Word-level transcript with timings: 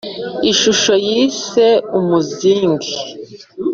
ishusho 0.51 0.93
yise 1.07 1.65
umuzingi 1.99 2.93